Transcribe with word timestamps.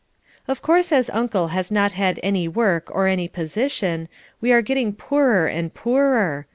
Of 0.47 0.63
course 0.63 0.91
as 0.91 1.11
Uncle 1.11 1.49
has 1.49 1.69
not 1.71 1.93
any 1.95 2.47
work 2.47 2.89
or 2.89 3.05
any 3.05 3.27
position, 3.27 4.09
we 4.41 4.51
are 4.51 4.63
getting 4.63 4.93
poorer 4.93 5.45
and 5.45 5.71
poorer. 5.71 6.47